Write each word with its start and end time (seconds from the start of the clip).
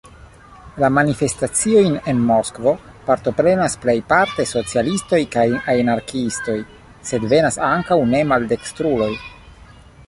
La 0.83 0.87
manifestaciojn 0.93 1.97
en 2.13 2.23
Moskvo 2.29 2.73
partoprenas 3.09 3.77
plejparte 3.83 4.47
socialistoj 4.53 5.21
kaj 5.37 5.45
anarkiistoj, 5.75 6.59
sed 7.13 7.31
venas 7.37 7.63
ankaŭ 7.73 8.01
ne-maldekstruloj. 8.17 9.15